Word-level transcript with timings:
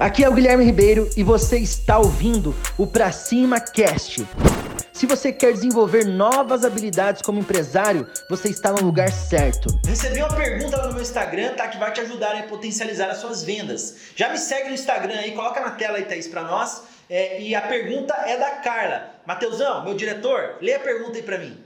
Aqui 0.00 0.24
é 0.24 0.28
o 0.30 0.32
Guilherme 0.32 0.64
Ribeiro 0.64 1.10
e 1.14 1.22
você 1.22 1.58
está 1.58 1.98
ouvindo 1.98 2.54
o 2.78 2.86
Pra 2.86 3.12
Cima 3.12 3.60
Cast. 3.60 4.26
Se 4.94 5.04
você 5.04 5.30
quer 5.30 5.52
desenvolver 5.52 6.06
novas 6.06 6.64
habilidades 6.64 7.20
como 7.20 7.40
empresário, 7.40 8.06
você 8.26 8.48
está 8.48 8.72
no 8.72 8.82
lugar 8.82 9.12
certo. 9.12 9.68
Recebi 9.86 10.20
uma 10.20 10.34
pergunta 10.34 10.78
lá 10.78 10.86
no 10.86 10.94
meu 10.94 11.02
Instagram, 11.02 11.52
tá? 11.52 11.68
Que 11.68 11.76
vai 11.76 11.92
te 11.92 12.00
ajudar 12.00 12.34
a 12.34 12.44
potencializar 12.44 13.10
as 13.10 13.18
suas 13.18 13.44
vendas. 13.44 13.94
Já 14.16 14.30
me 14.30 14.38
segue 14.38 14.68
no 14.68 14.74
Instagram 14.74 15.16
aí, 15.16 15.32
coloca 15.32 15.60
na 15.60 15.72
tela 15.72 15.98
aí, 15.98 16.06
Thaís, 16.06 16.26
pra 16.26 16.44
nós. 16.44 16.84
É, 17.10 17.38
e 17.38 17.54
a 17.54 17.60
pergunta 17.60 18.14
é 18.26 18.38
da 18.38 18.52
Carla. 18.52 19.10
Mateusão, 19.26 19.84
meu 19.84 19.92
diretor, 19.92 20.56
lê 20.62 20.72
a 20.72 20.80
pergunta 20.80 21.18
aí 21.18 21.22
pra 21.22 21.36
mim. 21.36 21.58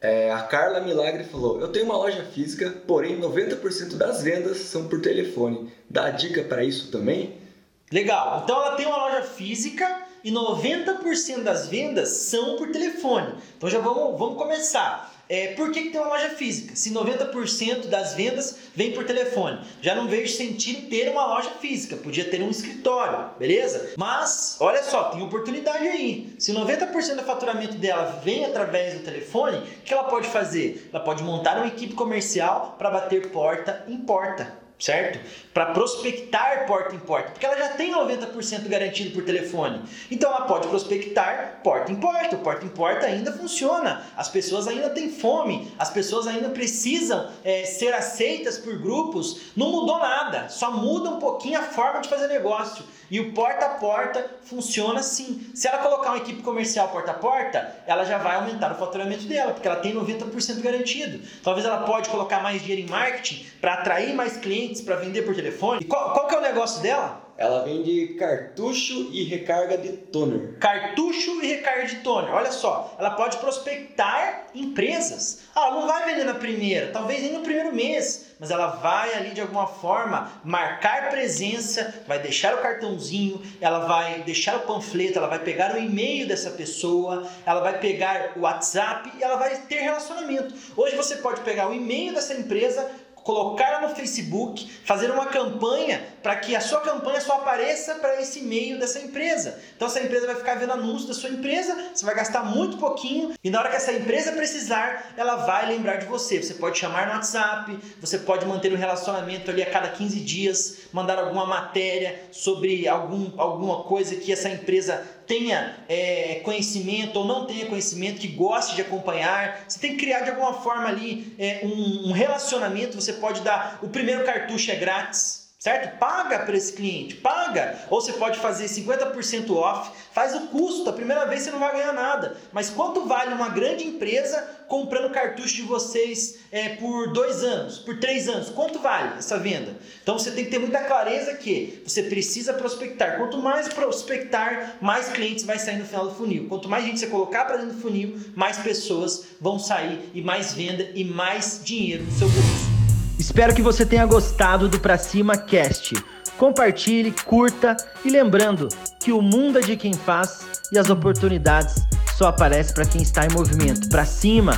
É, 0.00 0.32
a 0.32 0.40
Carla 0.40 0.80
Milagre 0.80 1.24
falou: 1.24 1.60
Eu 1.60 1.68
tenho 1.68 1.84
uma 1.84 1.98
loja 1.98 2.24
física, 2.32 2.74
porém 2.86 3.20
90% 3.20 3.96
das 3.96 4.22
vendas 4.22 4.56
são 4.56 4.88
por 4.88 5.02
telefone. 5.02 5.70
Dá 5.90 6.08
dica 6.08 6.42
para 6.44 6.64
isso 6.64 6.90
também? 6.90 7.46
Legal. 7.90 8.42
Então 8.44 8.62
ela 8.62 8.76
tem 8.76 8.86
uma 8.86 8.98
loja 8.98 9.22
física 9.22 10.02
e 10.22 10.30
90% 10.30 11.42
das 11.42 11.68
vendas 11.68 12.08
são 12.08 12.56
por 12.56 12.70
telefone. 12.70 13.34
Então 13.56 13.68
já 13.68 13.78
vamos, 13.78 14.18
vamos 14.18 14.36
começar. 14.36 15.14
É, 15.30 15.48
por 15.48 15.70
que, 15.70 15.82
que 15.82 15.90
tem 15.90 16.00
uma 16.00 16.08
loja 16.08 16.30
física? 16.30 16.74
Se 16.74 16.90
90% 16.90 17.86
das 17.88 18.14
vendas 18.14 18.56
vem 18.74 18.92
por 18.92 19.04
telefone. 19.04 19.60
Já 19.82 19.94
não 19.94 20.08
vejo 20.08 20.34
sentido 20.34 20.88
ter 20.88 21.10
uma 21.10 21.26
loja 21.26 21.50
física, 21.60 21.96
podia 21.96 22.24
ter 22.24 22.42
um 22.42 22.48
escritório, 22.48 23.30
beleza? 23.38 23.92
Mas, 23.96 24.56
olha 24.58 24.82
só, 24.82 25.10
tem 25.10 25.22
oportunidade 25.22 25.86
aí. 25.86 26.32
Se 26.38 26.52
90% 26.52 27.16
do 27.16 27.22
faturamento 27.24 27.74
dela 27.74 28.20
vem 28.24 28.46
através 28.46 28.94
do 28.94 29.04
telefone, 29.04 29.58
o 29.58 29.82
que 29.84 29.92
ela 29.92 30.04
pode 30.04 30.28
fazer? 30.28 30.88
Ela 30.90 31.02
pode 31.02 31.22
montar 31.22 31.58
uma 31.58 31.66
equipe 31.66 31.92
comercial 31.94 32.76
para 32.78 32.90
bater 32.90 33.30
porta 33.30 33.84
em 33.86 33.98
porta 33.98 34.67
certo? 34.78 35.18
Para 35.52 35.66
prospectar 35.66 36.66
porta 36.66 36.94
em 36.94 37.00
porta, 37.00 37.32
porque 37.32 37.44
ela 37.44 37.56
já 37.56 37.70
tem 37.70 37.92
90% 37.92 38.68
garantido 38.68 39.10
por 39.10 39.24
telefone. 39.24 39.82
Então 40.10 40.30
ela 40.30 40.42
pode 40.42 40.68
prospectar 40.68 41.60
porta 41.64 41.90
em 41.90 41.96
porta. 41.96 42.36
O 42.36 42.38
porta 42.38 42.64
em 42.64 42.68
porta 42.68 43.06
ainda 43.06 43.32
funciona. 43.32 44.02
As 44.16 44.28
pessoas 44.28 44.68
ainda 44.68 44.90
têm 44.90 45.10
fome, 45.10 45.72
as 45.78 45.90
pessoas 45.90 46.26
ainda 46.26 46.50
precisam 46.50 47.30
é, 47.44 47.64
ser 47.64 47.92
aceitas 47.92 48.58
por 48.58 48.78
grupos. 48.78 49.52
Não 49.56 49.70
mudou 49.72 49.98
nada, 49.98 50.48
só 50.48 50.70
muda 50.70 51.10
um 51.10 51.18
pouquinho 51.18 51.58
a 51.58 51.62
forma 51.62 52.00
de 52.00 52.08
fazer 52.08 52.28
negócio. 52.28 52.84
E 53.10 53.18
o 53.20 53.32
porta 53.32 53.64
a 53.64 53.68
porta 53.70 54.30
funciona 54.44 55.00
assim. 55.00 55.50
Se 55.54 55.66
ela 55.66 55.78
colocar 55.78 56.10
uma 56.10 56.18
equipe 56.18 56.42
comercial 56.42 56.88
porta 56.88 57.12
a 57.12 57.14
porta, 57.14 57.76
ela 57.86 58.04
já 58.04 58.18
vai 58.18 58.36
aumentar 58.36 58.70
o 58.70 58.74
faturamento 58.74 59.24
dela, 59.24 59.52
porque 59.52 59.66
ela 59.66 59.78
tem 59.80 59.94
90% 59.94 60.60
garantido. 60.60 61.20
Talvez 61.42 61.66
ela 61.66 61.84
pode 61.84 62.10
colocar 62.10 62.40
mais 62.40 62.60
dinheiro 62.62 62.82
em 62.82 62.90
marketing 62.90 63.46
para 63.60 63.74
atrair 63.74 64.14
mais 64.14 64.36
clientes 64.36 64.67
para 64.82 64.96
vender 64.96 65.22
por 65.22 65.34
telefone. 65.34 65.80
E 65.82 65.84
qual, 65.84 66.12
qual 66.12 66.26
que 66.26 66.34
é 66.34 66.38
o 66.38 66.42
negócio 66.42 66.82
dela? 66.82 67.28
Ela 67.38 67.62
vende 67.62 68.16
cartucho 68.18 69.10
e 69.12 69.22
recarga 69.22 69.78
de 69.78 69.92
toner. 69.92 70.58
Cartucho 70.58 71.40
e 71.40 71.46
recarga 71.46 71.86
de 71.86 71.96
toner. 72.00 72.34
Olha 72.34 72.50
só, 72.50 72.96
ela 72.98 73.10
pode 73.10 73.36
prospectar 73.36 74.48
empresas. 74.52 75.42
Ah, 75.54 75.68
ela 75.68 75.80
não 75.80 75.86
vai 75.86 76.04
vender 76.04 76.24
na 76.24 76.34
primeira, 76.34 76.90
talvez 76.90 77.22
nem 77.22 77.34
no 77.34 77.40
primeiro 77.40 77.72
mês, 77.72 78.32
mas 78.40 78.50
ela 78.50 78.66
vai 78.66 79.14
ali 79.14 79.30
de 79.30 79.40
alguma 79.40 79.68
forma 79.68 80.32
marcar 80.42 81.10
presença, 81.10 82.02
vai 82.08 82.18
deixar 82.18 82.56
o 82.56 82.58
cartãozinho, 82.58 83.40
ela 83.60 83.86
vai 83.86 84.22
deixar 84.22 84.56
o 84.56 84.60
panfleto, 84.60 85.18
ela 85.18 85.28
vai 85.28 85.38
pegar 85.38 85.76
o 85.76 85.78
e-mail 85.78 86.26
dessa 86.26 86.50
pessoa, 86.50 87.24
ela 87.46 87.60
vai 87.60 87.78
pegar 87.78 88.32
o 88.34 88.40
WhatsApp 88.40 89.12
e 89.16 89.22
ela 89.22 89.36
vai 89.36 89.56
ter 89.58 89.78
relacionamento. 89.78 90.52
Hoje 90.76 90.96
você 90.96 91.16
pode 91.16 91.42
pegar 91.42 91.68
o 91.68 91.74
e-mail 91.74 92.14
dessa 92.14 92.34
empresa, 92.34 92.90
colocar 93.28 93.82
no 93.82 93.94
Facebook, 93.94 94.70
fazer 94.86 95.10
uma 95.10 95.26
campanha 95.26 96.02
para 96.22 96.34
que 96.36 96.56
a 96.56 96.62
sua 96.62 96.80
campanha 96.80 97.20
só 97.20 97.34
apareça 97.34 97.96
para 97.96 98.18
esse 98.22 98.40
meio 98.40 98.78
dessa 98.78 99.00
empresa. 99.00 99.60
Então 99.76 99.86
essa 99.86 100.00
empresa 100.00 100.26
vai 100.26 100.36
ficar 100.36 100.54
vendo 100.54 100.72
anúncios 100.72 101.08
da 101.08 101.12
sua 101.12 101.28
empresa, 101.28 101.76
você 101.92 102.06
vai 102.06 102.14
gastar 102.14 102.42
muito 102.42 102.78
pouquinho 102.78 103.34
e 103.44 103.50
na 103.50 103.58
hora 103.58 103.68
que 103.68 103.76
essa 103.76 103.92
empresa 103.92 104.32
precisar, 104.32 105.12
ela 105.14 105.36
vai 105.36 105.66
lembrar 105.66 105.96
de 105.96 106.06
você. 106.06 106.42
Você 106.42 106.54
pode 106.54 106.78
chamar 106.78 107.06
no 107.06 107.12
WhatsApp, 107.12 107.78
você 108.00 108.16
pode 108.16 108.46
manter 108.46 108.72
um 108.72 108.78
relacionamento 108.78 109.50
ali 109.50 109.62
a 109.62 109.70
cada 109.70 109.88
15 109.90 110.20
dias, 110.20 110.78
mandar 110.90 111.18
alguma 111.18 111.44
matéria 111.44 112.18
sobre 112.32 112.88
algum, 112.88 113.30
alguma 113.36 113.82
coisa 113.82 114.16
que 114.16 114.32
essa 114.32 114.48
empresa 114.48 115.06
tenha 115.28 115.76
é, 115.88 116.40
conhecimento 116.42 117.18
ou 117.18 117.26
não 117.26 117.44
tenha 117.44 117.66
conhecimento, 117.66 118.18
que 118.18 118.28
goste 118.28 118.74
de 118.74 118.80
acompanhar. 118.80 119.64
Você 119.68 119.78
tem 119.78 119.92
que 119.92 119.98
criar 119.98 120.20
de 120.20 120.30
alguma 120.30 120.54
forma 120.54 120.88
ali 120.88 121.34
é, 121.38 121.60
um, 121.62 122.08
um 122.08 122.12
relacionamento. 122.12 123.00
Você 123.00 123.12
pode 123.12 123.42
dar 123.42 123.78
o 123.82 123.88
primeiro 123.88 124.24
cartucho 124.24 124.70
é 124.70 124.76
grátis 124.76 125.37
certo? 125.68 125.98
Paga 125.98 126.38
para 126.38 126.56
esse 126.56 126.72
cliente, 126.72 127.16
paga. 127.16 127.78
Ou 127.90 128.00
você 128.00 128.14
pode 128.14 128.38
fazer 128.38 128.64
50% 128.64 129.50
off, 129.54 129.90
faz 130.12 130.34
o 130.34 130.46
custo, 130.46 130.88
a 130.88 130.92
primeira 130.94 131.26
vez 131.26 131.42
você 131.42 131.50
não 131.50 131.58
vai 131.58 131.72
ganhar 131.72 131.92
nada. 131.92 132.36
Mas 132.52 132.70
quanto 132.70 133.06
vale 133.06 133.34
uma 133.34 133.50
grande 133.50 133.84
empresa 133.84 134.56
comprando 134.66 135.12
cartucho 135.12 135.56
de 135.56 135.62
vocês 135.62 136.38
é, 136.50 136.70
por 136.70 137.12
dois 137.12 137.44
anos, 137.44 137.78
por 137.78 138.00
três 138.00 138.28
anos? 138.28 138.48
Quanto 138.48 138.78
vale 138.78 139.18
essa 139.18 139.38
venda? 139.38 139.76
Então 140.02 140.18
você 140.18 140.30
tem 140.30 140.46
que 140.46 140.50
ter 140.50 140.58
muita 140.58 140.80
clareza 140.84 141.34
que 141.34 141.82
você 141.86 142.02
precisa 142.04 142.54
prospectar. 142.54 143.18
Quanto 143.18 143.36
mais 143.36 143.68
prospectar, 143.68 144.78
mais 144.80 145.10
clientes 145.10 145.44
vai 145.44 145.58
sair 145.58 145.76
no 145.76 145.84
final 145.84 146.06
do 146.06 146.14
funil. 146.14 146.48
Quanto 146.48 146.66
mais 146.66 146.84
gente 146.84 146.98
você 146.98 147.08
colocar 147.08 147.44
para 147.44 147.58
dentro 147.58 147.74
do 147.74 147.82
funil, 147.82 148.18
mais 148.34 148.56
pessoas 148.56 149.26
vão 149.38 149.58
sair 149.58 150.10
e 150.14 150.22
mais 150.22 150.54
venda 150.54 150.90
e 150.94 151.04
mais 151.04 151.60
dinheiro 151.62 152.04
no 152.04 152.12
seu 152.12 152.28
bolso. 152.28 152.77
Espero 153.18 153.52
que 153.52 153.60
você 153.60 153.84
tenha 153.84 154.06
gostado 154.06 154.68
do 154.68 154.78
Pra 154.78 154.96
Cima 154.96 155.36
Cast. 155.36 155.96
Compartilhe, 156.38 157.12
curta 157.24 157.76
e 158.04 158.10
lembrando 158.10 158.68
que 159.00 159.10
o 159.10 159.20
mundo 159.20 159.58
é 159.58 159.60
de 159.60 159.76
quem 159.76 159.92
faz 159.92 160.46
e 160.72 160.78
as 160.78 160.88
oportunidades 160.88 161.82
só 162.16 162.28
aparecem 162.28 162.74
para 162.74 162.86
quem 162.86 163.02
está 163.02 163.26
em 163.26 163.32
movimento. 163.34 163.88
Pra 163.88 164.04
cima! 164.04 164.56